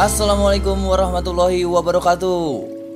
[0.00, 2.40] Assalamualaikum warahmatullahi wabarakatuh.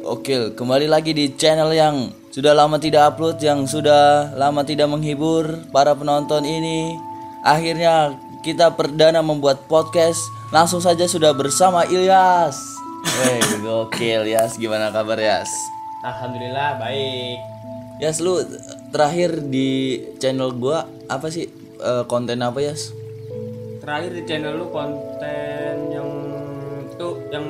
[0.09, 5.69] Oke, kembali lagi di channel yang sudah lama tidak upload, yang sudah lama tidak menghibur
[5.69, 6.97] para penonton ini.
[7.45, 10.17] Akhirnya kita perdana membuat podcast.
[10.49, 12.57] Langsung saja sudah bersama Ilyas.
[13.21, 14.57] Weh, gokil Yas.
[14.57, 15.53] Gimana kabar Yas?
[16.09, 17.37] Alhamdulillah baik.
[18.01, 18.41] Yas, lu
[18.89, 21.53] terakhir di channel gua apa sih?
[21.85, 22.97] Eh, konten apa Yas?
[23.85, 25.74] Terakhir di channel lu konten
[27.05, 27.45] yang tuh yang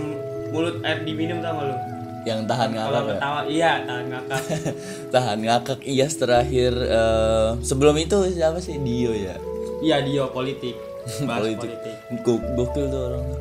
[0.50, 1.76] mulut air diminum tau gak lu?
[2.24, 3.12] Yang tahan Kalau ngakak ya?
[3.12, 4.40] ketawa iya tahan ngakak.
[5.14, 9.36] tahan ngakak Iyas terakhir eh, sebelum itu siapa sih Dio ya
[9.78, 10.72] Iya dia politik.
[11.28, 11.68] Bahas Politik.
[11.68, 11.94] politik.
[12.22, 13.24] Go- gokil tuh orang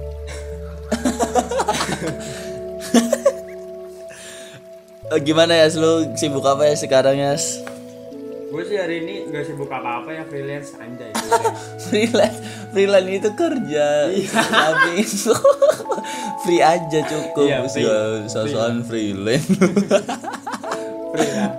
[5.05, 7.35] Eh, gimana ya lu sibuk apa ya sekarang ya
[8.53, 11.09] Gue sih hari ini gak sibuk apa-apa ya freelance anjay.
[11.89, 12.37] freelance
[12.69, 13.87] freelance itu kerja
[14.29, 15.33] tapi itu
[16.45, 17.89] free aja cukup Iya, free.
[18.29, 19.49] Sosokan freelance
[21.13, 21.49] Free lah.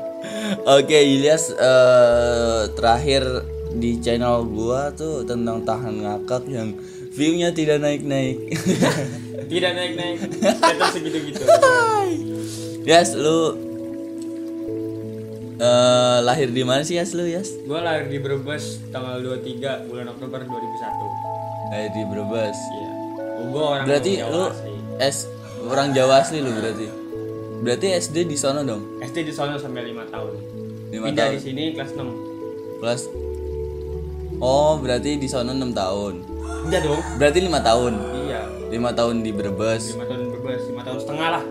[0.78, 3.42] Oke Ilyas eh, terakhir
[3.74, 6.78] di channel gua tuh tentang tahan ngakak yang
[7.10, 8.38] viewnya tidak naik-naik.
[9.50, 10.18] Tidak naik-naik.
[10.30, 11.42] Tetap segitu-gitu.
[12.86, 13.73] Yas lu
[15.54, 17.54] eh lahir di mana sih Yas lu Yas?
[17.60, 21.70] Gue lahir di Brebes tanggal 23 bulan Oktober 2001.
[21.70, 22.58] Lahir di Brebes.
[22.72, 22.90] Iya.
[23.44, 24.72] Gue orang Berarti Jawa lu asli.
[24.98, 25.16] S
[25.62, 26.86] orang Jawa asli lu berarti.
[27.60, 28.82] Berarti SD di sana dong.
[29.00, 30.32] SD di sana sampai 5 tahun.
[30.90, 31.34] Lima Pindah tahun.
[31.34, 32.80] di sini kelas 6.
[32.80, 33.00] Kelas
[34.36, 36.14] Oh, berarti di sana 6 tahun.
[36.64, 37.00] Enggak dong.
[37.16, 37.92] Berarti lima tahun.
[38.24, 38.42] Iya.
[38.66, 39.94] lima tahun di Brebes.
[39.94, 41.44] 5 tahun berbes, 5 tahun setengah lah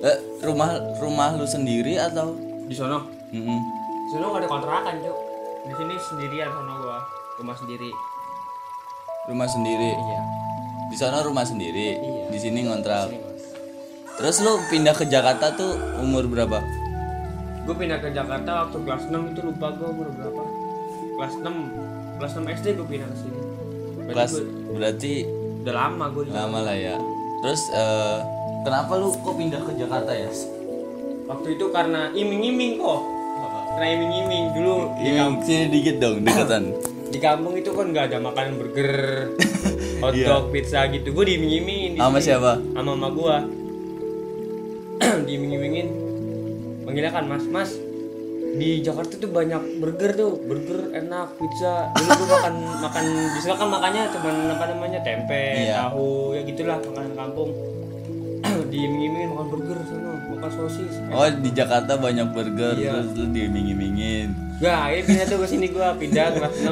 [0.00, 2.32] Eh, rumah rumah lu sendiri atau?
[2.64, 3.02] di sono.
[3.30, 3.58] Mm-mm.
[4.02, 5.18] Di sono gak ada kontrakan, Cuk.
[5.60, 6.98] Di sini sendirian sono gua.
[7.36, 7.90] Rumah sendiri.
[9.26, 9.90] Rumah sendiri.
[9.92, 10.20] Iya.
[10.88, 11.88] Di sana rumah sendiri.
[11.94, 12.24] Iya.
[12.28, 13.06] Di sini ngontrak.
[13.08, 13.22] Sini.
[14.16, 16.60] Terus lu pindah ke Jakarta tuh umur berapa?
[17.62, 20.42] Gue pindah ke Jakarta waktu kelas 6 itu lupa gue umur berapa.
[21.16, 22.18] Kelas 6.
[22.18, 23.38] Kelas 6 SD gue pindah ke sini.
[24.02, 25.12] Berarti Kelas gua- berarti
[25.60, 26.96] udah lama gue lama lah ya.
[27.40, 28.18] Terus eh,
[28.60, 30.28] kenapa lu kok pindah ke Jakarta ya?
[31.24, 33.00] Waktu itu karena iming-iming kok.
[33.70, 36.64] Karena iming-iming dulu di Ini sini dikit dong dekatan.
[37.10, 38.94] di kampung itu kan nggak ada makanan burger,
[40.02, 41.10] hotdog, pizza gitu.
[41.10, 42.06] Gue diiming-imingin di Iya.
[42.06, 42.52] Sama siapa?
[42.70, 43.36] Sama mama gua.
[45.26, 45.88] diiming-imingin.
[46.82, 47.70] Manggilnya kan Mas, Mas.
[48.50, 51.90] Di Jakarta tuh banyak burger tuh, burger enak, pizza.
[51.92, 55.74] Dulu gua makan makan di kan makannya cuman apa namanya tempe, Iya.
[55.86, 57.50] tahu, ya gitulah makanan kampung.
[58.70, 60.94] Diiming-imingin makan burger sana, makan sosis.
[61.08, 62.90] Oh di Jakarta banyak burger Iya.
[62.96, 64.28] terus lu diiming-imingin.
[64.60, 66.54] Nah, ini pindah tuh ke sini gua pindah kelas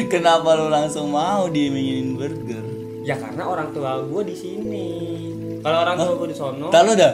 [0.00, 0.08] 6.
[0.08, 2.64] Kenapa lu langsung mau diimingin burger?
[3.02, 4.86] Ya karena orang tua gue di sini.
[5.58, 7.12] Kalau orang tua gue di sono, Tak lu dah.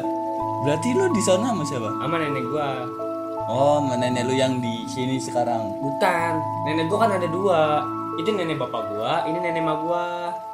[0.61, 1.91] Berarti lu di sana sama siapa?
[1.95, 2.71] sama nenek gue.
[3.45, 5.61] Oh, sama nenek lu yang di sini sekarang.
[5.79, 6.33] Bukan,
[6.65, 7.85] nenek gue kan ada dua.
[8.15, 10.07] Itu nenek bapak gue, ini nenek mak gue.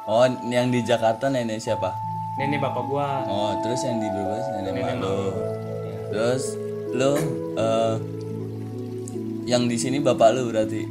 [0.03, 1.93] Oh, yang di Jakarta nenek siapa?
[2.33, 3.09] Nenek bapak gue.
[3.27, 5.11] Oh, terus yang di Brebes nenek, Nenek mak lu.
[5.11, 5.33] mak.
[6.09, 6.43] Terus
[6.91, 7.11] lu
[7.55, 7.95] eh
[9.45, 10.81] yang di sini bapak lu berarti.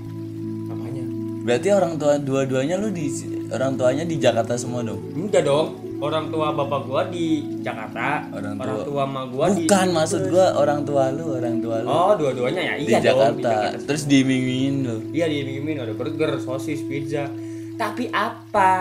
[0.67, 1.05] Apanya?
[1.43, 3.09] Berarti orang tua dua-duanya lu di
[3.49, 5.01] orang tuanya di Jakarta semua dong.
[5.12, 5.69] Enggak dong.
[6.01, 7.27] Orang tua bapak gue di
[7.61, 8.25] Jakarta.
[8.31, 9.62] Orang Orang tua- tua mak gue di.
[9.65, 12.75] Bukan maksud gua orang tua lu, orang tua lu Oh, dua-duanya ya.
[12.75, 13.01] di Iya dong.
[13.01, 13.51] Di Jakarta.
[13.51, 13.84] Jakarta.
[13.84, 14.97] Terus diiming-imingin lu.
[15.11, 17.28] Iya diiming-iming ada burger, sosis, pizza.
[17.75, 18.72] Tapi apa?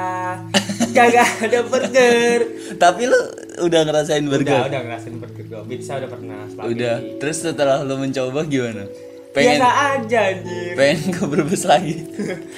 [0.99, 2.39] Kagak ada burger.
[2.75, 3.19] Tapi lu
[3.63, 4.51] udah ngerasain burger?
[4.51, 5.61] Udah, udah ngerasain burger gue.
[5.67, 6.39] Pizza udah pernah.
[6.45, 6.71] spaghetti.
[6.75, 6.95] Udah.
[7.17, 8.83] Terus setelah lu mencoba gimana?
[9.29, 10.73] Pengen Biasa aja anjir.
[10.73, 11.95] pengen ke Brebes lagi.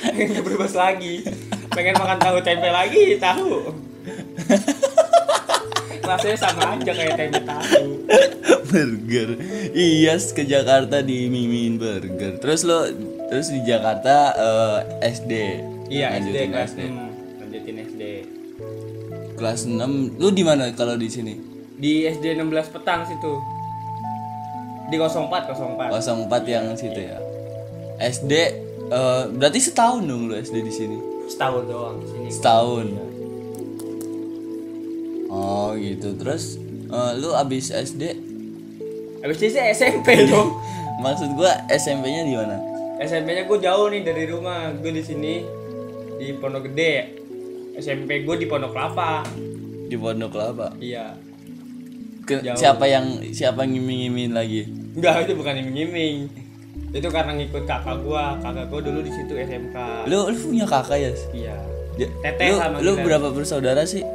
[0.08, 1.16] pengen bebas lagi
[1.72, 3.76] pengen makan tahu tempe lagi tahu
[6.02, 7.90] rasanya sama aja kayak tempe tahu
[8.72, 9.36] burger.
[9.76, 12.40] Iyas ke Jakarta diiming-imingin burger.
[12.40, 12.88] Terus lo
[13.28, 14.80] terus di Jakarta eh,
[15.12, 15.32] SD.
[15.92, 17.11] iya SD kelas 6 lanjutin SD
[19.42, 20.22] Kelas 6.
[20.22, 21.52] Lu di mana kalau di sini?
[21.82, 23.42] di SD 16 petang situ
[24.94, 27.18] di 04 04 04 yang situ ya.
[27.98, 28.34] SD
[28.94, 30.98] eh, berarti setahun dong lu SD di sini.
[31.26, 32.86] setahun doang di sini Setahun.
[35.32, 36.14] Oh gitu.
[36.22, 36.62] Terus
[36.94, 38.30] eh, lu abis SD
[39.22, 40.58] itu saya SMP dong
[41.02, 42.58] maksud gua SMP-nya di mana?
[43.02, 45.42] SMP-nya gue jauh nih dari rumah gue di sini
[46.22, 47.21] di Pondok Gede
[47.82, 49.26] SMP gue di Pondok Kelapa
[49.86, 50.72] Di Pondok Kelapa.
[50.78, 51.18] iya
[52.22, 52.54] Ke- Jauh.
[52.54, 54.70] siapa yang siapa ngiming-ngiming lagi?
[54.94, 56.30] Enggak, itu bukan iming-iming.
[56.94, 58.38] Itu karena ngikut kakak gua.
[58.38, 59.76] Kakak gua dulu di situ SMK.
[60.06, 61.12] Lu lu punya kakak ya?
[61.34, 61.58] Iya.
[61.98, 63.04] Ja- Teteh lu, sama lu kita.
[63.04, 64.06] berapa bersaudara sih?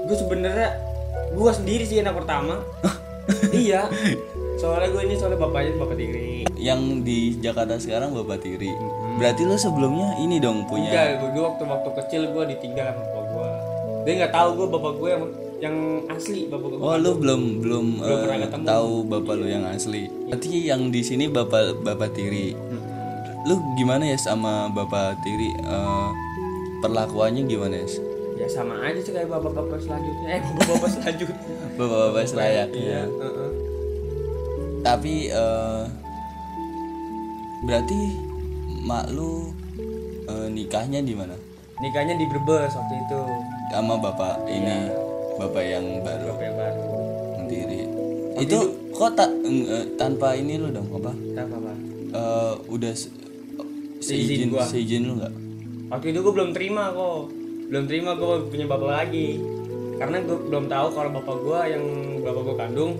[0.00, 0.74] gue sebenarnya
[1.30, 2.58] gue sendiri sih anak pertama
[3.54, 3.86] iya
[4.56, 8.68] soalnya gue ini soalnya bapaknya bapak tiri Yang di Jakarta sekarang Bapak Tiri.
[9.20, 13.24] Berarti lu sebelumnya ini dong punya enggak gue waktu waktu kecil gue ditinggal sama bapak
[13.28, 13.48] gue
[14.00, 15.24] dia nggak tahu gue bapak gue yang
[15.60, 15.76] yang
[16.08, 18.64] asli bapak gue Oh lu belum belum, Belum ketemu.
[18.64, 20.08] tahu bapak lu yang asli.
[20.24, 22.56] Berarti yang di sini bapak bapak tiri.
[23.44, 25.52] Lu gimana ya sama bapak tiri?
[25.52, 26.08] Eh,
[26.80, 27.88] perlakuannya gimana ya?
[28.40, 31.36] ya sama aja sih kayak bapak-bapak selanjutnya eh bapak-bapak selanjutnya
[31.76, 33.00] Bapak-bapak iya selayaknya.
[33.04, 33.50] heeh.
[34.80, 35.82] Tapi eh,
[37.60, 38.00] berarti
[38.80, 39.52] mak lu
[40.24, 41.36] eh, nikahnya di mana?
[41.76, 43.20] nikahnya di Brebes waktu itu
[43.70, 44.92] Sama bapak ini, Iya.
[45.38, 46.84] bapak yang baru bapak yang baru
[47.32, 47.78] yang tiri.
[48.38, 48.58] Itu
[48.90, 51.12] kok tak eh, tanpa ini lu dong apa?
[51.32, 51.72] tak apa
[52.10, 53.14] Eh, udah se-
[53.98, 54.64] Seizin gua.
[54.64, 55.32] seizin lu nggak?
[55.88, 57.34] waktu itu gue belum terima kok
[57.66, 59.42] belum terima gue punya bapak lagi
[59.96, 61.84] karena gue belum tahu kalau bapak gue yang
[62.22, 62.92] bapak gue kandung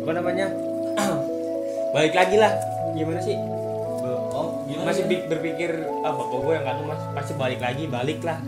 [0.00, 0.46] apa namanya
[1.92, 2.52] balik lagi lah
[2.92, 3.36] gimana sih
[4.84, 5.70] masih berpikir
[6.04, 8.38] ah bapak gue yang kandung mas pasti balik lagi balik lah.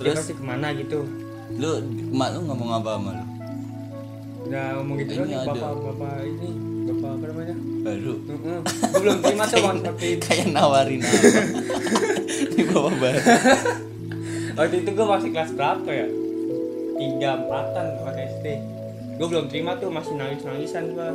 [0.00, 0.16] Terus?
[0.18, 1.04] pasti ke mana gitu.
[1.56, 3.24] Lu mak lu ngomong apa sama lu?
[4.42, 6.50] udah ngomong gitu Ini bapak bapak ini
[6.90, 7.56] bapak apa namanya?
[7.82, 8.14] Baru.
[8.66, 11.22] gue belum terima tuh waktu itu Kayak nawarin apa?
[12.52, 13.20] Ini bapak baru.
[14.58, 16.06] waktu itu gue masih kelas berapa ya?
[16.98, 18.46] Tiga empatan kelas SD
[19.22, 21.10] gue belum terima tuh masih nangis nangisan gue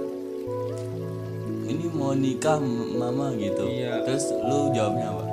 [1.68, 2.58] Ini mau nikah
[2.94, 3.68] mama gitu.
[3.68, 4.02] Iya.
[4.04, 5.24] Terus lu jawabnya apa?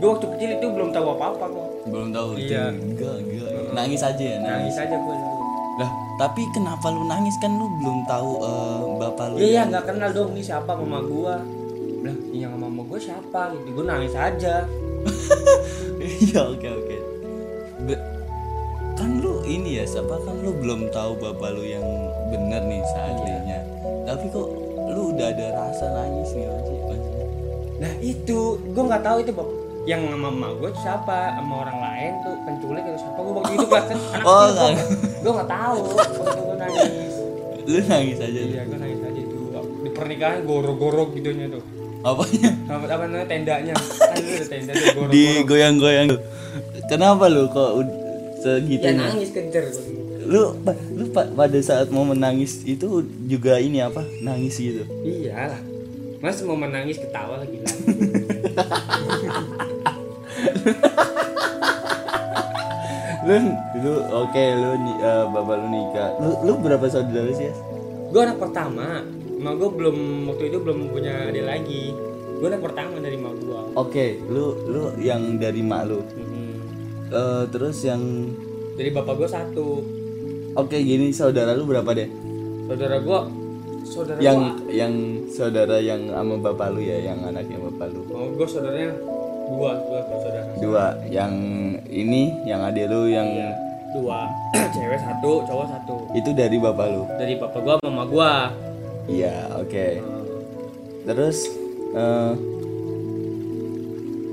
[0.00, 2.28] gue waktu kecil itu belum tahu apa apa kok Belum tahu.
[2.34, 2.72] Iya.
[2.72, 3.48] Enggak, enggak.
[3.70, 4.72] Nangis aja ya, nangis.
[4.72, 5.16] nangis aja gue
[5.76, 9.36] Lah, tapi kenapa lu nangis kan lu belum tahu eh, bapak lu.
[9.38, 11.34] iya iya nggak kenal dong nih siapa mama gue
[12.00, 14.64] lah yang mama gue siapa gitu gue nangis aja
[16.00, 16.96] Iya, oke oke.
[17.84, 18.04] Be-
[18.92, 21.84] kan lu ini ya, siapa kan lu belum tahu bapak lu yang
[22.28, 23.60] bener nih seaslinya.
[24.04, 24.48] Tapi kok
[24.90, 26.96] lu udah ada rasa nangis nih maksudnya?
[27.78, 28.38] nah itu.
[28.70, 29.48] Gue nggak tahu itu Bob.
[29.88, 31.18] yang sama mama gue tuh siapa?
[31.34, 33.18] Sama orang lain tuh penculik atau siapa?
[33.18, 34.44] Gue waktu itu kelas kan anak Oh,
[35.16, 35.48] gue nggak.
[35.48, 35.78] Tahu.
[35.88, 37.14] Waktu gue nangis.
[37.64, 38.40] Lu nangis aja.
[38.40, 39.38] iya gue nangis aja tuh
[39.80, 41.62] di pernikahan gorok-gorok gitunya tuh.
[42.00, 42.50] Apanya?
[42.66, 43.26] apa apa namanya?
[43.26, 43.74] Tendanya.
[43.76, 46.08] Kan itu ada tenda tuh gorok Digoyang-goyang.
[46.86, 47.96] Kenapa lu kok ud-
[48.40, 49.68] ya nangis gitu.
[50.24, 50.56] lu
[51.12, 54.02] pada saat mau menangis itu juga ini apa?
[54.18, 54.84] Nangis gitu.
[55.02, 55.60] Iyalah.
[56.20, 57.74] Mas mau menangis ketawa lagi lah.
[63.20, 63.36] Lu
[63.76, 66.08] lu oke lu ni- eh, bapak lu nikah.
[66.18, 67.54] Lu lu berapa saudara sih ya
[68.10, 69.06] gue anak pertama.
[69.38, 69.96] Emak gue belum
[70.26, 71.94] waktu itu belum punya adik lagi.
[72.40, 76.00] Gue anak pertama dari emak gue oke lu lu yang dari mak lu.
[77.10, 78.00] Eh, terus yang
[78.74, 79.66] dari bapak gue satu
[80.56, 82.08] oke gini saudara lu berapa deh?
[82.66, 83.20] Saudara gue
[83.86, 84.38] saudara yang
[84.70, 84.94] yang
[85.30, 88.02] saudara yang sama bapak lu ya yang anaknya bapak lu?
[88.10, 88.94] Oh, gue saudaranya
[89.50, 90.40] dua dua saudara.
[90.58, 90.86] Dua.
[91.10, 91.32] Yang
[91.90, 93.28] ini yang adik lu yang
[93.94, 94.30] dua.
[94.74, 95.94] Cewek satu cowok satu.
[96.14, 97.02] Itu dari bapak lu?
[97.18, 98.32] Dari bapak sama mama gue
[99.10, 99.88] iya oke.
[101.06, 101.38] Terus
[101.96, 102.32] eh,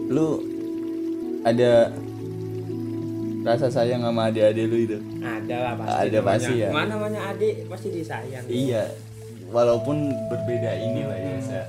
[0.08, 0.28] lu
[1.42, 1.90] ada
[3.48, 4.98] rasa sayang sama adik-adik lu itu?
[5.24, 6.28] Ada lah pasti Ada namanya.
[6.28, 6.70] pasti ya.
[6.76, 8.46] mana namanya adik pasti disayang.
[8.52, 8.84] Iya.
[9.48, 11.64] Walaupun berbeda inilah ya saya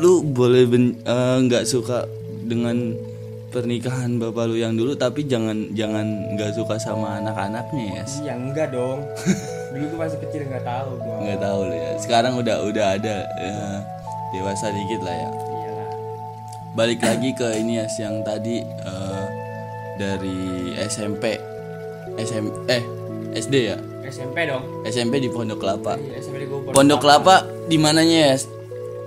[0.00, 0.64] lu boleh
[1.04, 2.08] eh, nggak suka
[2.48, 2.96] dengan
[3.52, 8.68] pernikahan bapak lu yang dulu tapi jangan jangan nggak suka sama anak-anaknya ya iya enggak
[8.72, 9.04] dong.
[9.72, 11.90] Dulu gue masih kecil nggak tahu gue nggak tahu lu ya.
[11.96, 13.76] Sekarang udah udah ada eh,
[14.36, 15.28] dewasa dikit lah ya.
[15.32, 15.88] Iyalah.
[16.76, 19.11] Balik lagi ke ini ya yang tadi eh,
[20.02, 21.38] dari SMP
[22.18, 22.82] SM eh
[23.32, 23.78] SD ya?
[24.02, 24.84] SMP dong.
[24.84, 25.96] SMP di Pondok Kelapa.
[25.96, 27.46] Iya SMP gue Pondok Kelapa.
[27.70, 28.36] Di mananya ya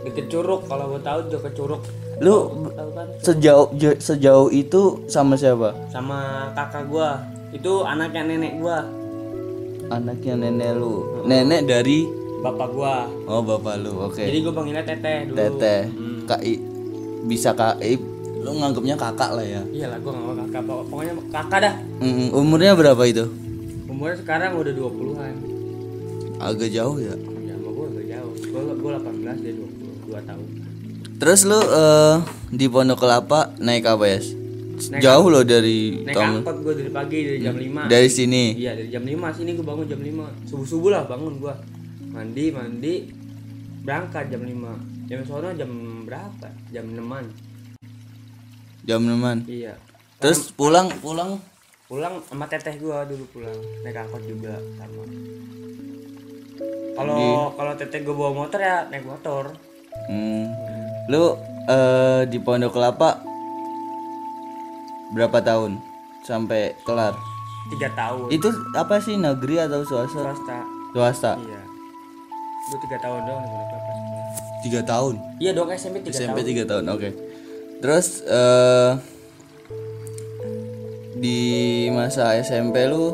[0.06, 1.82] deket curug kalau gue tahu deket curug.
[2.22, 2.38] Lu
[2.96, 3.68] kan sejauh
[4.00, 5.76] sejauh itu sama siapa?
[5.92, 7.10] Sama kakak gue
[7.52, 8.78] itu anaknya nenek gue
[9.92, 11.26] anaknya nenek lu.
[11.28, 12.08] Nenek dari?
[12.42, 12.96] Bapak gue
[13.28, 14.22] oh bapak lu oke.
[14.22, 15.36] Jadi gue panggilnya teteh dulu.
[15.38, 15.82] Teteh.
[15.92, 16.18] Hmm.
[16.26, 16.64] kak I-
[17.26, 18.15] bisa kak I-
[18.46, 19.62] lu nganggapnya kakak lah ya.
[19.68, 20.62] Iyalah gue mau kakak.
[20.64, 21.74] Pokok- pokoknya kakak dah.
[21.98, 23.26] Mm, umurnya berapa itu?
[23.90, 25.34] Umurnya sekarang udah 20-an
[26.38, 27.16] agak jauh ya?
[27.42, 28.34] Ya sama gue gak jauh.
[28.38, 30.46] Gue gue 18 dia 22 tahun.
[31.16, 32.16] Terus lu eh,
[32.52, 34.20] di Pondok Kelapa naik apa ya?
[34.76, 38.44] Naik jauh loh dari naik Tom angkot gue dari pagi dari jam 5 dari sini?
[38.54, 40.12] Iya dari jam 5 sini gue bangun jam 5
[40.46, 41.54] subuh subuh lah bangun gue
[42.12, 42.96] mandi mandi.
[43.82, 45.72] Berangkat jam 5 jam sono jam
[46.04, 46.48] berapa?
[46.70, 47.26] Jam 6an
[48.86, 49.74] jam 6 iya
[50.18, 51.42] terus pulang pulang
[51.86, 55.04] pulang sama teteh gue dulu pulang naik angkot juga sama
[56.96, 57.18] kalau
[57.52, 59.52] kalau teteh gue bawa motor ya naik motor
[60.06, 60.52] Hmm.
[61.08, 63.24] Lu eh, di Pondok Kelapa
[65.10, 65.80] berapa tahun
[66.22, 67.16] sampai kelar?
[67.72, 70.36] tiga tahun Itu apa sih negeri atau swasta?
[70.36, 70.58] swasta
[70.92, 71.32] Swasta.
[71.40, 71.62] iya
[72.66, 73.54] gue tiga tahun sekolah.
[74.62, 75.14] Tiga tahun.
[75.38, 76.84] iya dong SMP tiga SMP tahun tiga tahun.
[76.92, 77.10] Oke.
[77.84, 78.92] Terus eh
[81.16, 81.40] di
[81.90, 83.08] masa SMP lu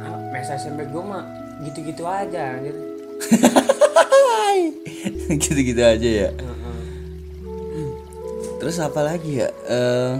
[0.00, 1.24] Ah, masa SMP gue mah
[1.64, 2.76] gitu-gitu aja anjir
[5.42, 6.30] gitu-gitu aja ya.
[8.60, 9.48] Terus apa lagi ya?
[9.68, 10.12] Eh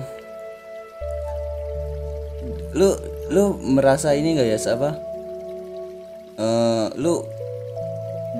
[2.75, 2.91] lu
[3.33, 4.91] lu merasa ini gak ya apa?
[6.37, 7.25] Eh lu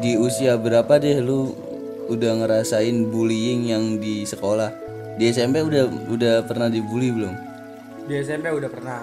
[0.03, 1.55] di usia berapa deh lu
[2.09, 4.71] udah ngerasain bullying yang di sekolah?
[5.15, 7.35] Di SMP udah udah pernah dibully belum?
[8.05, 9.01] di SMP udah pernah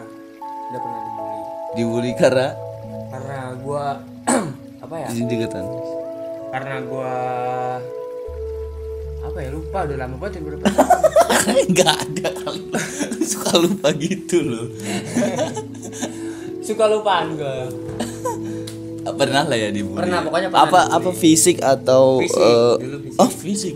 [0.70, 1.42] udah pernah dibully
[1.74, 2.48] Dibully karena
[3.10, 3.86] karena gue
[4.86, 5.66] apa ya di deketan.
[6.54, 7.14] karena gue
[9.26, 10.66] apa ya lupa udah lama banget ya berapa.
[11.72, 12.62] Enggak ada kali.
[13.24, 14.68] Suka lupa gitu loh.
[16.68, 17.58] suka lupaan gue
[19.14, 19.98] Pernah lah ya dibully.
[19.98, 20.98] Pernah, pokoknya pernah Apa dibully.
[20.98, 23.18] apa fisik atau Fisik, eh, dulu fisik.
[23.18, 23.76] Oh, fisik.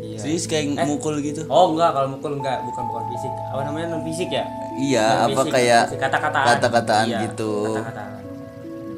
[0.00, 0.18] Iya.
[0.18, 1.40] Fisik kayak mukul gitu.
[1.46, 4.44] oh enggak kalau mukul enggak bukan bukan fisik apa namanya non fisik ya
[4.76, 7.52] Iya, Non apa fisik, kayak kata-kataan kata-kataan Iya, gitu.
[7.70, 8.10] kata-kataan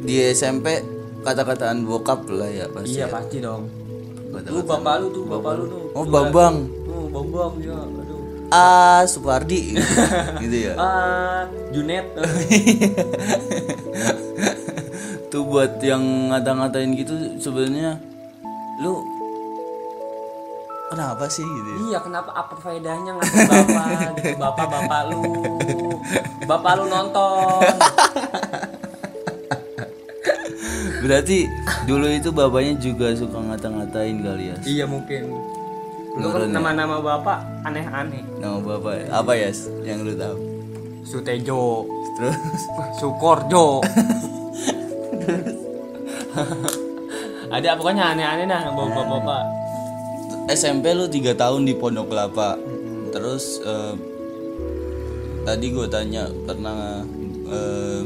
[0.00, 0.66] Di SMP
[1.21, 2.88] kata-kataan bokap lah ya pasti.
[2.92, 3.07] iya ya.
[3.09, 3.62] pasti dong
[4.28, 4.49] Kata-kataan.
[4.49, 6.54] tuh bapak lu tuh bapak lu tuh Oh, Bambang.
[6.87, 8.16] oh bambang ya aduh
[8.49, 9.76] Ah, Supardi
[10.40, 10.73] gitu ya.
[10.75, 12.07] ah Junet
[15.28, 18.00] Tuh buat yang ngata-ngatain gitu sebenarnya
[18.80, 18.97] lu
[20.88, 21.68] kenapa sih gitu?
[21.68, 21.76] ya?
[21.85, 25.20] Iya kenapa apa faedahnya ngasih bapak gitu bapak bapak lu
[26.44, 27.61] bapak lu nonton
[30.99, 31.47] Berarti
[31.87, 34.56] dulu itu bapaknya juga suka ngata-ngatain kali ya.
[34.64, 35.28] iya mungkin
[36.16, 39.06] lu kan nama-nama bapak aneh-aneh Nama bapak ya?
[39.12, 39.50] apa ya
[39.85, 40.37] yang lu tahu?
[41.04, 41.85] Sutejo
[42.16, 42.35] Terus
[42.99, 43.78] Sukorjo
[47.56, 49.44] ada pokoknya aneh-aneh nah bapak-bapak
[50.49, 52.56] SMP lu tiga tahun di Pondok Kelapa.
[53.12, 53.92] Terus eh,
[55.44, 57.04] tadi gue tanya pernah
[57.52, 58.00] eh,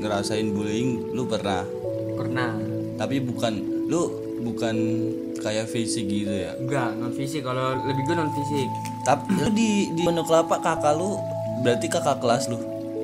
[0.00, 1.60] ngerasain bullying, lu pernah?
[2.14, 2.54] pernah
[2.96, 3.52] Tapi bukan
[3.90, 4.06] lu
[4.40, 4.76] bukan
[5.44, 6.56] kayak fisik gitu ya.
[6.56, 8.68] enggak non fisik kalau lebih gue non fisik
[9.04, 11.20] Tapi lu di di Pondok Kelapa kakak lu
[11.60, 12.56] berarti kakak kelas lu.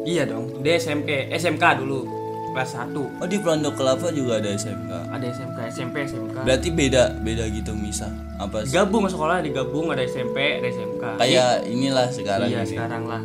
[0.06, 2.06] iya dong dia SMK SMK dulu
[2.50, 4.90] kelas 1 Oh di Pondok Kelapa juga ada SMK.
[5.09, 8.11] ada SMK SMP SMK Berarti beda beda gitu misah.
[8.37, 8.73] Apa sih?
[8.73, 12.71] gabung sekolah digabung ada SMP ada SMK Kayak inilah sekarang iya ini.
[12.71, 13.23] sekarang lah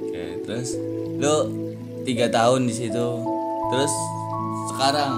[0.00, 0.68] Oke, terus
[1.14, 1.34] lu
[2.02, 3.06] tiga tahun di situ.
[3.68, 3.92] Terus
[4.68, 5.12] sekarang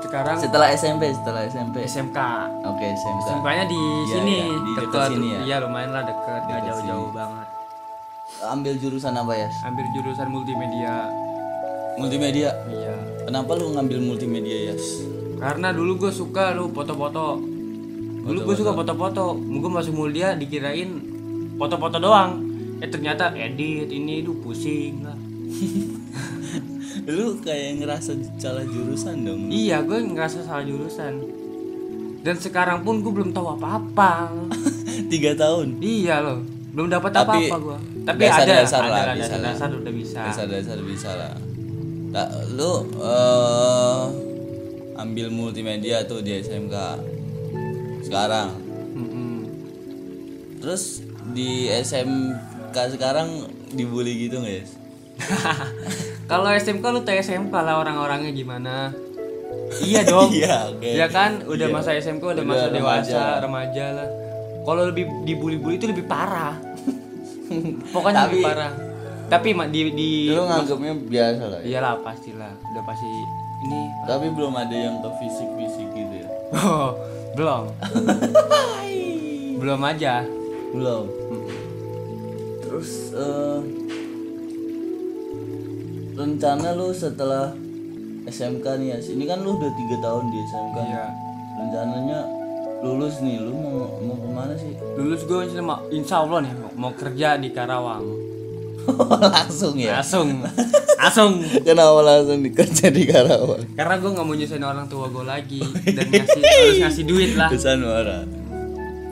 [0.00, 1.84] sekarang setelah SMP setelah SMP.
[1.84, 2.18] SMK
[2.64, 3.26] Oke SMK.
[3.28, 5.40] SMK-nya di Iya, sini iya, di dekat dekat sini ya?
[5.40, 7.46] iya lumayan lah dekat nggak jauh-jauh banget
[8.42, 9.48] Ambil jurusan apa ya?
[9.62, 10.94] ambil jurusan multimedia
[11.98, 12.50] Multimedia.
[12.68, 12.94] iya
[13.26, 15.10] Kenapa lu ngambil multimedia Yas?
[15.40, 17.40] karena dulu gue suka lu foto-foto
[18.20, 21.00] dulu gue suka foto-foto gue masuk mulia dikirain
[21.56, 22.44] foto-foto doang
[22.84, 25.16] eh ternyata edit ini lu pusing lah
[27.16, 29.48] lu kayak ngerasa salah jurusan dong.
[29.48, 31.24] iya gue ngerasa salah jurusan
[32.20, 34.28] dan sekarang pun gue belum tahu apa-apa
[35.12, 35.80] tiga tahun.
[35.80, 36.44] iya loh
[36.76, 39.40] belum dapat apa-apa gue tapi ada dasar-dasar ada lah, lah bisa lah.
[39.40, 41.32] dasar-dasar udah bisa Dasar-dasar bisa lah.
[42.10, 44.02] Nah, lu eh,
[44.96, 46.74] ambil multimedia tuh di SMK.
[48.02, 48.50] Sekarang.
[48.92, 49.46] Mm-mm.
[50.58, 51.00] Terus
[51.30, 54.64] di SMK sekarang dibully gitu nggak ya?
[56.30, 58.90] Kalau SMK lu tau SMK lah orang-orangnya gimana.
[59.78, 60.30] Iya dong.
[60.30, 60.90] Iya, oke.
[60.90, 62.76] Ya kan udah masa SMK udah, Udah masa remaja.
[62.76, 64.08] dewasa, remaja lah.
[64.60, 66.58] Kalau lebih dibully-bully itu lebih parah.
[67.94, 68.72] Pokoknya Tapi- lebih parah.
[69.30, 71.66] Tapi di di Lu nganggapnya biasa lah ya.
[71.78, 72.50] iyalah pastilah.
[72.50, 73.06] Udah pasti
[73.60, 76.28] ini Tapi belum ada yang ke fisik-fisik gitu ya.
[76.50, 76.98] Oh,
[77.38, 77.70] belum.
[79.62, 80.26] belum aja.
[80.74, 81.04] Belum.
[82.66, 83.60] Terus eh,
[86.18, 87.54] rencana lu setelah
[88.26, 88.98] SMK nih ya.
[88.98, 90.76] Ini kan lu udah tiga tahun di SMK.
[90.90, 91.06] Iya.
[91.60, 92.18] Rencananya
[92.80, 94.72] lulus nih, lu mau mau ke mana sih?
[94.96, 95.38] Lulus gue
[95.92, 98.29] insya Allah, nih mau, mau kerja di Karawang.
[99.36, 99.98] langsung ya.
[99.98, 100.28] Langsung.
[100.94, 101.32] Langsung.
[101.66, 103.64] Kenapa langsung dikerja di Karawang?
[103.72, 107.48] Karena gue nggak mau nyusahin orang tua gue lagi dan ngasih harus ngasih duit lah.
[107.48, 108.22] Pesan marah.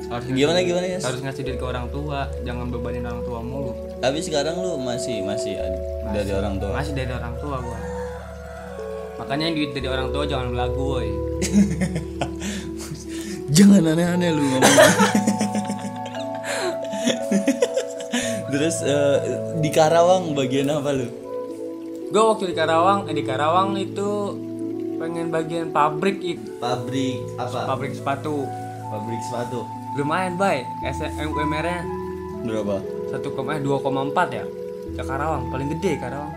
[0.08, 0.99] harus Gimana gimana ya?
[0.99, 5.20] harus ngasih duit ke orang tua jangan bebanin orang tua mulu Tapi sekarang lu masih
[5.20, 5.76] masih ada
[6.14, 6.73] dari orang tua.
[6.73, 7.76] masih dari orang tua gua
[9.18, 11.08] makanya duit dari orang tua jangan belagu woi
[13.49, 14.76] Jangan aneh-aneh lu ngomong.
[18.48, 19.16] Terus eh,
[19.58, 21.08] di Karawang bagian apa lu?
[22.08, 24.08] gue waktu di Karawang eh, di Karawang itu
[24.96, 27.68] pengen bagian pabrik itu Pabrik apa?
[27.68, 28.48] pabrik sepatu
[28.88, 29.60] Pabrik sepatu.
[29.92, 30.64] lumayan baik
[31.20, 31.80] UMR nya
[32.40, 32.80] Berapa?
[33.12, 34.44] satu koma eh, dua koma empat ya
[34.96, 36.32] Karawang paling gede Karawang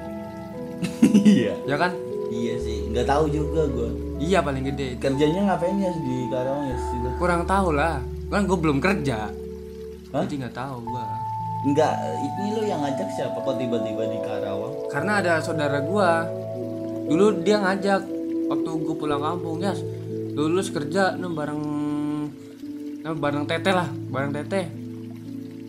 [1.23, 1.55] iya.
[1.63, 1.95] ya kan
[2.27, 3.91] Iya sih, nggak tahu juga gua.
[4.17, 6.77] iya paling gede Kerjanya ngapain ya di Karawang ya
[7.15, 9.31] kurang tahu lah kan gue belum kerja
[10.11, 10.23] Hah?
[10.27, 11.07] jadi nggak tahu gua
[11.61, 14.89] Enggak, ini lu yang ngajak siapa kok tiba-tiba di Karawang?
[14.89, 16.25] karena ada saudara gua.
[17.05, 18.01] Dulu dia ngajak
[18.49, 19.77] waktu gua pulang kampung ya
[20.31, 21.61] lulus kerja nih bareng
[23.03, 24.65] nah, bareng teteh lah bareng teteh.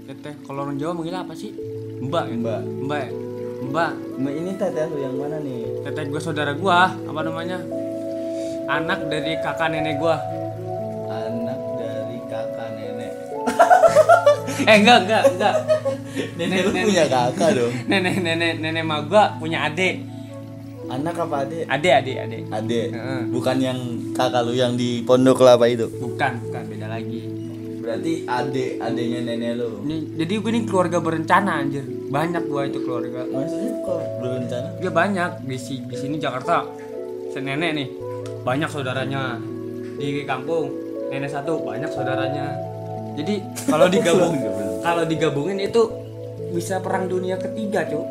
[0.08, 1.52] Teteh kalau orang Jawa manggil apa sih?
[2.02, 2.36] Mbak ya?
[2.40, 2.60] Mbak.
[2.88, 3.10] mbak ya
[3.62, 3.92] mbak.
[4.16, 5.60] Mbak ini teteh lu yang mana nih?
[5.84, 7.60] teteh gua saudara gua apa namanya?
[8.64, 10.16] Anak dari kakak nenek gua.
[11.12, 13.12] Anak dari kakak nenek.
[14.72, 15.81] eh enggak enggak enggak
[16.34, 17.72] Nenek lu punya kakak dong.
[17.86, 20.04] nenek nenek nenek mak gua punya adik
[20.84, 21.64] Anak apa adik?
[21.66, 22.86] adik adik adik Adik.
[22.90, 23.20] Heeh.
[23.30, 23.78] Bukan yang
[24.12, 25.88] kakak lu yang di Pondok Kelapa itu.
[25.94, 27.20] bukan bukan beda lagi
[27.78, 29.82] Berarti adik adiknya nenek lu.
[29.82, 34.68] ini jadi gue ini keluarga berencana anjir banyak gua itu keluarga Maksudnya kok berencana?
[34.76, 36.66] dia banyak di di sini Jakarta
[37.32, 37.88] nenek nih
[38.42, 39.40] banyak saudaranya
[39.94, 40.68] di kampung
[41.08, 42.52] nenek satu banyak saudaranya
[43.14, 44.34] jadi kalau digabung
[44.78, 45.82] kalau digabungin itu
[46.52, 48.04] bisa perang dunia ketiga cuy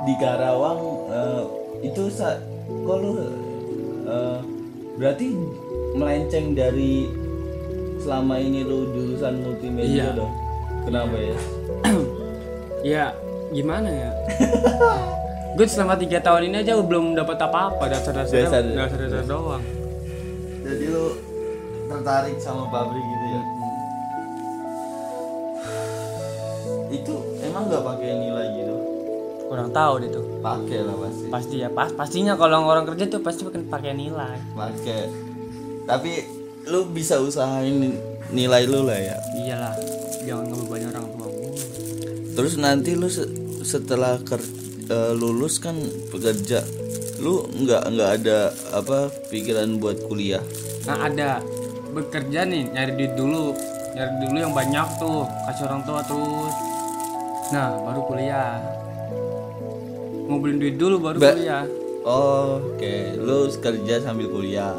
[0.00, 1.42] Di Karawang eh,
[1.84, 3.12] itu sa kok lu
[4.04, 4.38] eh,
[4.96, 5.26] berarti
[5.94, 7.06] melenceng dari
[7.98, 10.16] selama ini lu jurusan multimedia Iya.
[10.16, 10.32] dong.
[10.82, 11.36] Kenapa ya?
[12.86, 13.04] ya
[13.50, 14.10] gimana ya
[15.56, 18.62] gue selama tiga tahun ini aja belum dapat apa-apa dasar-dasar Dasar.
[18.62, 19.64] dasar-dasar doang
[20.60, 21.16] Jadi lu
[21.86, 23.17] tertarik sama pabrik gitu
[26.90, 28.76] Itu emang nggak pakai nilai gitu?
[29.44, 31.24] kurang tahu deh tuh Pakai lah pasti.
[31.26, 35.02] pasti ya pas pastinya kalau orang kerja tuh pasti pakai pakai nilai Pakai.
[35.84, 36.12] Tapi
[36.66, 37.96] lu bisa usahain
[38.28, 39.16] nilai lu lah ya.
[39.34, 39.72] iyalah
[40.20, 41.50] jangan ngebebani orang tua gue
[42.30, 44.44] Terus nanti lu se- setelah ker-
[44.86, 46.60] eh, lulus kan bekerja,
[47.18, 48.38] lu nggak nggak ada
[48.70, 50.44] apa pikiran buat kuliah?
[50.84, 51.40] nah ada
[51.90, 53.56] bekerja nih nyari duit dulu
[53.90, 56.52] nyari dulu yang banyak tuh kasih orang tua terus
[57.48, 58.60] nah baru kuliah.
[60.28, 61.64] Ngumpulin duit dulu baru Ba- kuliah.
[62.04, 64.76] Oh, Oke, lu kerja sambil kuliah.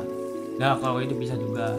[0.57, 1.77] nah kalau itu bisa juga.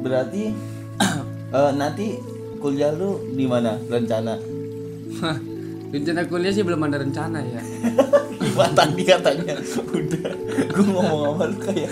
[0.00, 0.54] Berarti
[1.56, 2.18] eh, nanti
[2.58, 3.76] kuliah lu di mana?
[3.86, 4.34] Rencana?
[5.86, 7.62] rencana kuliah sih belum ada rencana ya.
[8.42, 9.54] Gimana tadi katanya
[9.92, 10.32] udah
[10.68, 11.90] gue ngomong sama lu kayak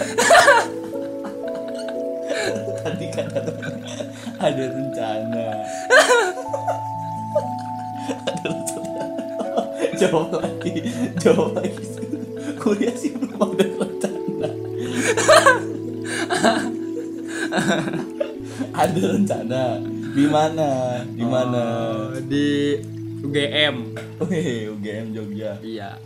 [2.81, 3.27] tadi kan
[4.39, 5.45] ada rencana
[10.05, 10.73] jawab lagi.
[11.21, 11.85] Jawab lagi.
[12.61, 14.49] Kuliah sih belum ada rencana.
[18.75, 19.63] Ada rencana.
[20.15, 20.69] Di mana?
[21.11, 21.63] Di mana?
[22.15, 22.79] Oh, di
[23.25, 23.77] UGM
[24.29, 25.59] Wih, UGM Jogja.
[25.65, 25.99] Iya.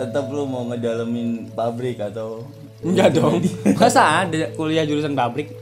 [0.00, 2.42] Tetap lu mau ngedalemin pabrik atau?
[2.82, 3.38] Enggak dong.
[3.78, 5.54] masa ada kuliah jurusan pabrik?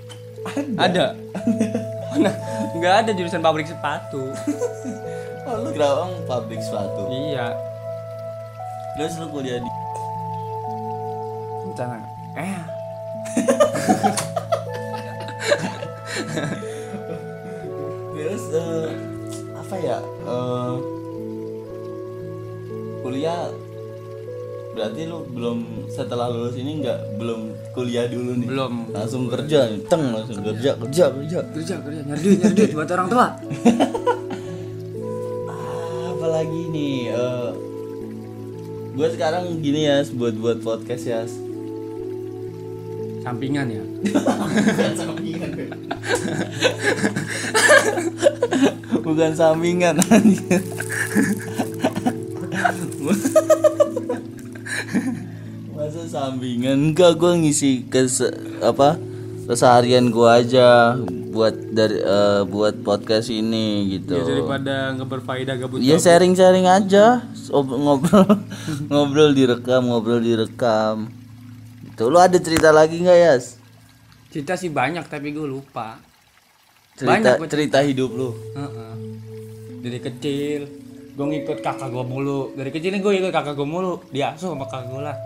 [0.78, 1.12] Ada.
[2.16, 2.32] Mana
[2.74, 4.32] enggak ada jurusan pabrik sepatu.
[4.32, 4.32] oh
[5.80, 7.08] Kerawang pabrik sepatu.
[7.08, 7.56] Iya.
[9.00, 9.70] Terus lu kuliah di
[11.64, 12.04] rencana.
[12.36, 12.52] Eh.
[18.12, 18.92] Terus eh,
[19.56, 20.72] apa ya eh,
[23.00, 23.48] kuliah
[24.76, 28.52] berarti lu belum setelah lulus ini nggak belum kuliah dulu nih?
[28.52, 28.92] Belum.
[28.92, 31.40] Langsung kerja nih teng langsung kerja kerja kerja.
[31.40, 33.32] Kerja kerja nyari duit nyari duit buat orang tua
[36.40, 37.52] Apalagi nih eh
[38.96, 41.20] gue sekarang gini ya buat buat podcast ya
[43.20, 43.84] sampingan ya?
[44.08, 45.50] Bukan sampingan
[49.04, 50.00] bukan sampingan
[55.76, 56.76] masa sampingan?
[56.88, 58.08] Enggak gue ngisi ke
[58.64, 58.96] apa
[59.50, 60.94] keseharian gue aja
[61.28, 67.26] buat dari eh, buat podcast ini gitu ya daripada nggak berfaedah gabut Iya sharing-sharing aja,
[67.32, 68.26] Sob- ngobrol
[68.90, 71.10] ngobrol direkam, ngobrol direkam.
[71.94, 73.58] Tuh lu ada cerita lagi nggak Yas?
[74.30, 75.98] cerita sih banyak tapi gue lupa
[76.94, 78.30] Cerita Banyak gua cerita hidup lu.
[78.54, 78.92] Heeh.
[79.80, 80.60] dari kecil
[81.10, 84.86] gue ngikut kakak gue mulu dari kecil gue ikut kakak gue mulu diasuh sama kakak
[84.88, 85.16] gue lah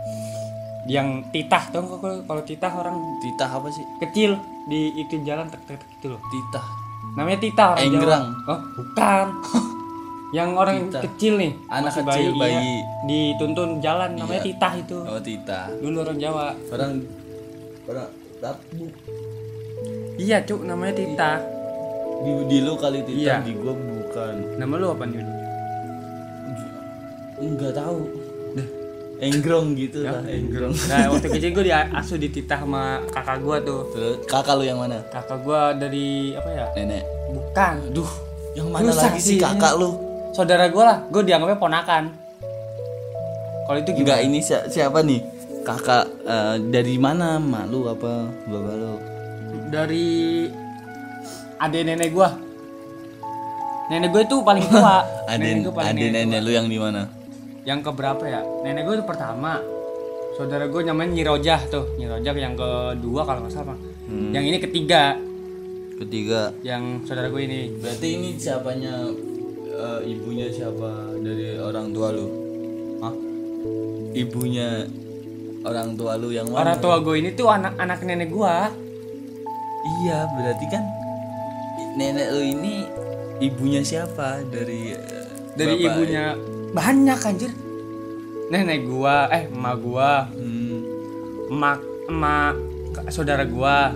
[0.86, 1.80] yang titah tuh
[2.22, 3.84] kalau titah orang Titah apa sih?
[3.98, 6.66] kecil di ikin jalan tek tek tek gitu loh Titah.
[7.14, 8.24] namanya titah orang Enggrang.
[8.26, 8.48] Jawa.
[8.48, 9.26] oh bukan
[10.36, 11.02] yang orang Titah.
[11.04, 12.40] kecil nih Anak masih kecil, iya.
[12.40, 12.74] bayi.
[13.04, 14.46] dituntun jalan namanya Iya.
[14.46, 15.64] titah itu Oh titah.
[15.74, 16.92] dulu orang Jawa Orang
[17.84, 18.84] orang tabu.
[20.16, 21.38] iya cuk namanya titah
[22.20, 23.36] Di, di lu kali titah Iya.
[23.40, 24.34] di gua bukan.
[24.56, 25.20] nama lu apa nih
[27.36, 27.98] Enggak tahu.
[29.16, 30.10] Enggrong gitu Ya.
[30.12, 30.74] lah, enggrong.
[30.84, 34.76] nah waktu kecil gue diasuh di titah sama kakak gue tuh Terus kakak lu yang
[34.76, 34.98] mana?
[35.06, 37.02] kakak gue dari apa ya Nenek.
[37.30, 38.10] bukan Duh,
[38.52, 39.90] yang mana Susah lagi sih kakak lu?
[40.30, 42.04] saudara gue lah gue dianggapnya ponakan
[43.64, 45.20] kalau itu Enggak gimana ini si- siapa nih?
[45.62, 47.40] Kakak eh, dari mana?
[47.40, 48.28] Malu apa?
[48.44, 48.94] Bapak lu?
[49.66, 50.44] dari
[51.56, 52.28] adik nenek gue
[53.86, 55.00] nenek gue itu paling tua
[55.30, 57.08] Ada nenek nenek lu yang di mana?
[57.64, 59.60] Yang keberapa ya nenek gue itu pertama
[60.32, 64.30] saudara gue namanya Nyirojah tuh Nyirojah yang kedua kalau nggak salah Hmm.
[64.30, 65.16] yang ini ketiga
[65.94, 66.52] Ketiga.
[66.60, 69.08] yang saudara gue ini Berarti ini siapanya
[69.64, 72.26] eh, ibunya siapa dari orang tua lu?
[73.00, 73.14] Hah?
[74.12, 74.84] Ibunya
[75.62, 76.68] orang tua lu yang mana?
[76.68, 78.56] orang tua gue ini tuh anak-anak nenek gue
[80.02, 80.84] Iya, berarti kan
[81.94, 82.84] nenek lu ini
[83.40, 85.86] ibunya siapa dari eh, dari bapak?
[85.86, 86.24] ibunya
[86.74, 87.52] banyak anjir.
[88.50, 90.26] Nenek gua eh emak gua.
[90.34, 90.82] Hmm.
[91.54, 91.78] emak
[92.10, 92.54] emak
[93.14, 93.94] saudara gua.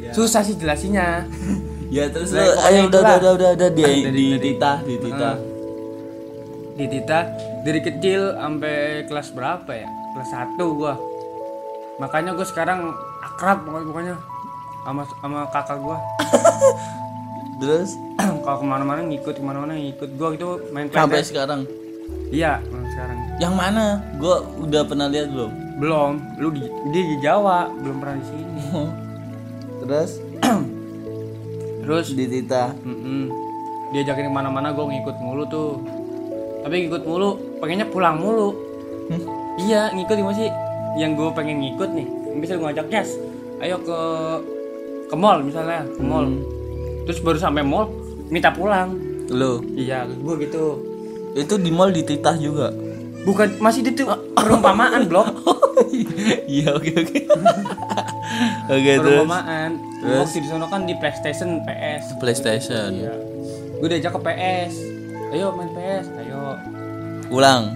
[0.00, 0.12] Ya.
[0.12, 1.24] susah sih jelasinnya.
[1.90, 3.82] Ya terus Nah, lu ayo udah udah udah udah udah di
[4.14, 5.34] di titah di titah.
[6.78, 7.20] di Tita
[7.66, 9.90] dari kecil sampai kelas berapa ya?
[10.14, 10.94] Kelas 1 gua.
[11.98, 14.14] Makanya gua sekarang akrab pokoknya pokoknya
[14.86, 15.98] sama sama kakak gua.
[17.60, 17.90] Terus?
[18.22, 20.14] Kalau ke mana-mana ngikut ke mana-mana ngikut.
[20.14, 21.66] Gua gitu main sampai sekarang
[22.30, 24.04] iya sekarang yang mana?
[24.20, 25.52] Gua udah pernah lihat belum?
[25.80, 26.60] belum lu di
[26.92, 28.52] dia di Jawa belum pernah di sini
[29.80, 30.20] Terus
[31.80, 32.76] terus di titah.
[32.84, 33.32] Mm-mm.
[33.90, 35.80] Diajakin ke mana-mana gue ngikut mulu tuh.
[36.62, 38.52] Tapi ngikut mulu, pengennya pulang mulu.
[39.58, 40.52] Iya, ngikut gimana sih?
[41.00, 42.06] Yang gue pengen ngikut nih,
[42.38, 43.16] bisa gue ngajak Jas,
[43.64, 43.98] ayo ke
[45.10, 46.28] ke mall misalnya, ke mall.
[47.08, 47.90] Terus baru sampai mall,
[48.30, 48.94] minta pulang.
[49.32, 50.89] Lu Iya, gue gitu.
[51.32, 52.70] Itu di mall di titah juga.
[53.20, 55.28] Bukan masih itu perumpamaan blok,
[56.48, 57.18] Iya oke oke.
[58.70, 59.70] Oke terus perumpamaan.
[60.00, 62.16] Waktu di sana kan di PlayStation, PS.
[62.16, 62.88] PlayStation.
[62.94, 63.12] Iya.
[63.76, 64.72] Gue diajak ke PS.
[65.34, 66.54] Ayo main PS, ayo.
[67.26, 67.74] Pulang.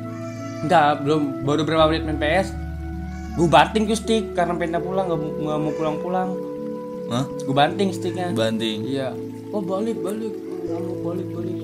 [0.63, 2.55] Enggak, belum baru berapa menit main PS.
[3.35, 5.21] Gue banting tuh stick karena pengen pulang nggak
[5.59, 6.31] mau- pulang-pulang.
[7.11, 7.27] Hah?
[7.43, 8.31] Gue banting sticknya.
[8.31, 8.87] Banting.
[8.87, 9.11] Iya.
[9.51, 10.33] Oh balik balik,
[10.71, 11.59] mau balik balik.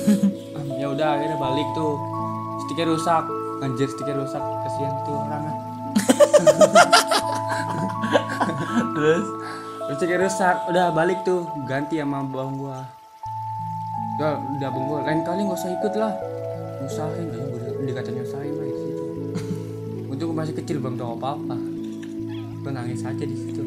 [0.90, 1.94] ya udah akhirnya balik tuh.
[2.66, 3.24] Sticknya rusak.
[3.62, 4.42] Anjir sticknya rusak.
[4.42, 5.42] Kasihan tuh orang.
[5.46, 5.56] ah.
[8.98, 9.26] Terus
[9.94, 10.56] Sticknya rusak.
[10.66, 11.46] Udah balik tuh.
[11.70, 12.90] Ganti sama abang gua.
[14.18, 14.98] Udah, udah abang gua.
[15.06, 16.12] Lain kali nggak usah ikut lah.
[16.80, 19.04] Nyusahin, ayo gue dikata nyusahin lah di situ.
[20.10, 21.56] Untuk masih kecil belum tahu apa-apa.
[22.66, 23.62] Gue nangis aja di situ.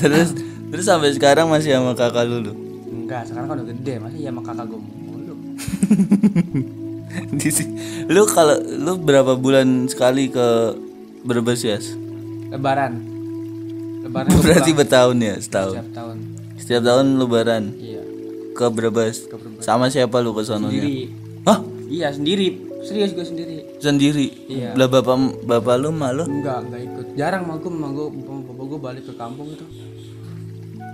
[0.00, 0.32] terus
[0.72, 2.52] terus sampai sekarang masih sama kakak lu lu.
[2.88, 5.05] Enggak, sekarang kan udah gede, masih ya sama kakak gue
[8.06, 10.76] lu kalau lu berapa bulan sekali ke
[11.22, 11.78] Brebes ya?
[12.48, 12.92] Lebaran.
[14.02, 15.74] Lebaran Berarti pulang bertahun ya setahun.
[15.74, 16.16] setiap tahun.
[16.56, 18.02] Setiap tahun lebaran Iya.
[18.52, 19.16] ke Brebes.
[19.24, 19.62] Ke Brebes.
[19.62, 20.70] Sama siapa lu ke sononya?
[20.78, 20.96] Sendiri.
[21.44, 21.58] Hah?
[21.86, 22.48] Iya, sendiri.
[22.82, 23.56] Serius gue sendiri.
[23.78, 24.26] Sendiri.
[24.46, 24.74] Iya.
[24.74, 26.22] Lah bapak bapak lu malu?
[26.24, 27.06] Enggak, enggak ikut.
[27.14, 28.06] Jarang mah gue, mah gue,
[28.44, 29.66] bapak gue balik ke kampung itu.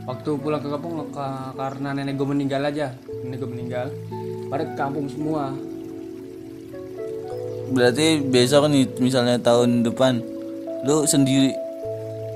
[0.03, 2.96] Waktu pulang ke kampung ka- karena nenek gue meninggal aja.
[3.22, 3.87] Nenek gue meninggal.
[4.53, 5.57] Pada ke kampung semua.
[7.73, 10.21] Berarti besok nih misalnya tahun depan
[10.85, 11.57] lu sendiri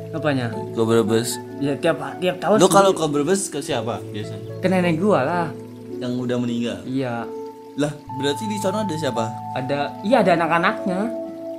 [0.09, 0.49] Apanya?
[0.49, 1.37] ke Brebes.
[1.61, 4.49] Ya tiap tiap tahun Lu kalau ke Brebes ke siapa biasanya?
[4.57, 5.53] ke nenek gue lah.
[6.01, 6.79] Yang udah meninggal.
[6.89, 7.29] Iya.
[7.77, 9.29] Lah, berarti di sana ada siapa?
[9.53, 11.01] Ada, iya ada anak-anaknya.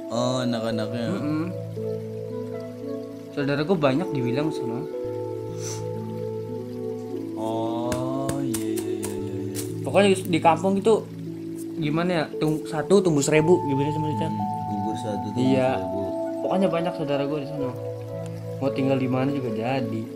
[0.09, 1.05] Oh, anak-anaknya.
[1.13, 1.43] Mm-mm.
[3.37, 4.81] Saudara gue banyak di Wilang sana.
[9.97, 10.93] Pokoknya di, kampung itu
[11.81, 12.29] gimana ya?
[12.37, 14.29] Tung, satu tumbuh seribu gimana sih Chan?
[14.69, 15.41] Gugur satu tuh.
[15.41, 15.81] Iya.
[16.45, 17.73] Pokoknya banyak saudara gue di sana.
[18.61, 20.01] Mau tinggal di mana juga jadi.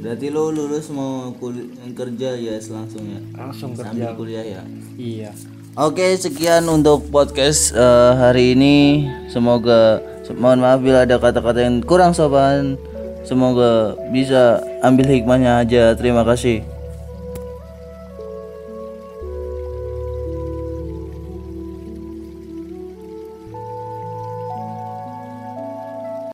[0.00, 3.20] Berarti lo lulus mau kul- kerja ya langsung ya?
[3.36, 4.16] Langsung Sambil kerja.
[4.16, 4.64] kuliah ya?
[4.96, 5.36] Iya.
[5.76, 9.04] Oke, sekian untuk podcast eh, hari ini.
[9.28, 10.00] Semoga
[10.40, 12.80] mohon maaf bila ada kata-kata yang kurang sopan.
[13.20, 15.92] Semoga bisa ambil hikmahnya aja.
[15.94, 16.79] Terima kasih.